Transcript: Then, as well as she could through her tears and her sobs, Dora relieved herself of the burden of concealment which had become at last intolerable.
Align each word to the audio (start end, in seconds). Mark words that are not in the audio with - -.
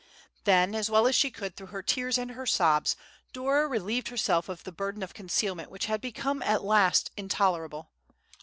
Then, 0.45 0.73
as 0.73 0.89
well 0.89 1.05
as 1.05 1.13
she 1.13 1.29
could 1.29 1.55
through 1.55 1.67
her 1.67 1.83
tears 1.83 2.17
and 2.17 2.31
her 2.31 2.47
sobs, 2.47 2.95
Dora 3.33 3.67
relieved 3.67 4.07
herself 4.07 4.49
of 4.49 4.63
the 4.63 4.71
burden 4.71 5.03
of 5.03 5.13
concealment 5.13 5.69
which 5.69 5.85
had 5.85 6.01
become 6.01 6.41
at 6.41 6.63
last 6.63 7.11
intolerable. 7.17 7.91